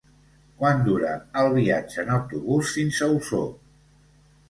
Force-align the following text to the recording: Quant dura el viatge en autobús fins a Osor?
Quant 0.61 0.81
dura 0.87 1.11
el 1.43 1.51
viatge 1.59 2.07
en 2.07 2.11
autobús 2.17 2.75
fins 2.81 3.01
a 3.11 3.15
Osor? 3.21 3.49